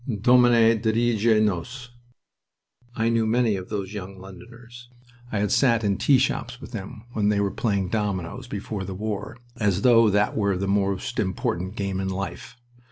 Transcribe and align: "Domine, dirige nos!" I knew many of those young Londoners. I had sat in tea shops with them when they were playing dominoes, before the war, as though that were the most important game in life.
"Domine, 0.19 0.81
dirige 0.81 1.39
nos!" 1.43 1.91
I 2.95 3.09
knew 3.09 3.27
many 3.27 3.55
of 3.55 3.69
those 3.69 3.93
young 3.93 4.17
Londoners. 4.17 4.89
I 5.31 5.37
had 5.37 5.51
sat 5.51 5.83
in 5.83 5.97
tea 5.99 6.17
shops 6.17 6.59
with 6.59 6.71
them 6.71 7.03
when 7.13 7.29
they 7.29 7.39
were 7.39 7.51
playing 7.51 7.89
dominoes, 7.89 8.47
before 8.47 8.83
the 8.83 8.95
war, 8.95 9.37
as 9.57 9.83
though 9.83 10.09
that 10.09 10.35
were 10.35 10.57
the 10.57 10.67
most 10.67 11.19
important 11.19 11.75
game 11.75 11.99
in 11.99 12.09
life. 12.09 12.57